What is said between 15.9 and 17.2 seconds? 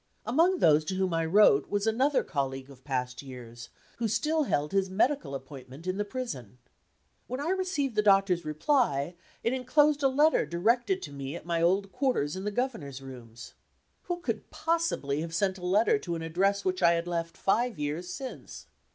to an address which I had